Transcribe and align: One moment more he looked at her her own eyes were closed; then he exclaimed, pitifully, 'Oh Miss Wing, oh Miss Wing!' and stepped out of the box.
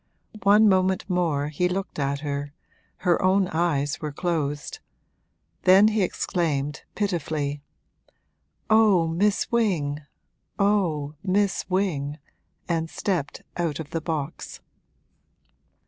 One 0.41 0.67
moment 0.67 1.07
more 1.07 1.49
he 1.49 1.69
looked 1.69 1.99
at 1.99 2.21
her 2.21 2.53
her 3.05 3.21
own 3.21 3.47
eyes 3.49 4.01
were 4.01 4.11
closed; 4.11 4.79
then 5.61 5.89
he 5.89 6.01
exclaimed, 6.01 6.81
pitifully, 6.95 7.61
'Oh 8.67 9.07
Miss 9.07 9.51
Wing, 9.51 10.01
oh 10.57 11.13
Miss 11.21 11.69
Wing!' 11.69 12.17
and 12.67 12.89
stepped 12.89 13.43
out 13.57 13.79
of 13.79 13.91
the 13.91 14.01
box. 14.01 14.59